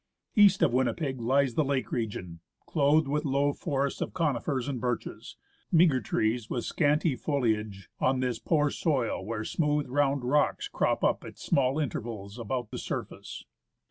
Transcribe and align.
East 0.35 0.63
of 0.63 0.73
Winnipeg 0.73 1.21
lies 1.21 1.53
the 1.53 1.63
lake 1.63 1.91
region, 1.91 2.39
clothed 2.65 3.07
with 3.07 3.23
low 3.23 3.53
forests 3.53 4.01
of 4.01 4.15
conifers 4.15 4.67
and 4.67 4.81
birches, 4.81 5.35
meagre 5.71 6.01
trees 6.01 6.49
with 6.49 6.65
scanty 6.65 7.15
foliage 7.15 7.87
on 7.99 8.19
this 8.19 8.39
poor 8.39 8.71
soil 8.71 9.23
where 9.23 9.43
smooth 9.45 9.87
round 9.87 10.23
rocks 10.25 10.67
crop 10.67 11.03
up 11.03 11.23
at 11.23 11.37
small 11.37 11.77
intervals 11.77 12.39
above 12.39 12.71
the 12.71 12.79
surface. 12.79 13.43